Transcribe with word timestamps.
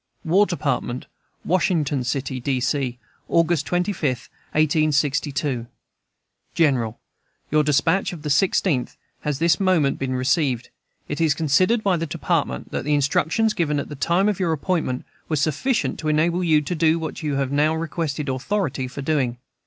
]WAR 0.25 0.47
DEPARTMENT, 0.47 1.05
WASHINGTON 1.45 2.03
CITY, 2.05 2.39
D. 2.39 2.59
C., 2.59 2.97
August 3.29 3.67
25, 3.67 4.31
1862. 4.53 5.67
GENERAL, 6.55 6.99
Your 7.51 7.61
despatch 7.63 8.11
of 8.11 8.23
the 8.23 8.29
16th 8.29 8.95
has 9.19 9.37
this 9.37 9.59
moment 9.59 9.99
been 9.99 10.15
received. 10.15 10.69
It 11.07 11.21
is 11.21 11.35
considered 11.35 11.83
by 11.83 11.97
the 11.97 12.07
Department 12.07 12.71
that 12.71 12.83
the 12.83 12.95
instructions 12.95 13.53
given 13.53 13.77
at 13.79 13.89
the 13.89 13.95
time 13.95 14.27
of 14.27 14.39
your 14.39 14.53
appointment 14.53 15.05
were 15.29 15.35
sufficient 15.35 15.99
to 15.99 16.07
enable 16.07 16.43
you 16.43 16.61
to 16.61 16.73
do 16.73 16.97
what 16.97 17.21
you 17.21 17.35
have 17.35 17.51
now 17.51 17.75
requested 17.75 18.27
authority 18.27 18.87
for 18.87 19.03
doing. 19.03 19.37